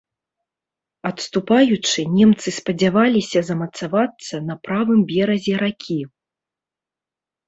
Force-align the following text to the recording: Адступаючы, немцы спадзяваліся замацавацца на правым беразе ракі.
Адступаючы, 1.09 2.05
немцы 2.13 2.53
спадзяваліся 2.59 3.39
замацавацца 3.49 4.35
на 4.47 4.55
правым 4.69 4.99
беразе 5.13 5.55
ракі. 5.63 5.99